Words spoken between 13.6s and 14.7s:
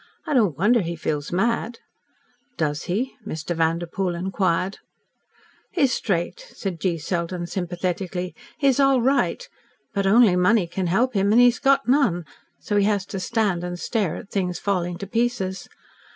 and stare at things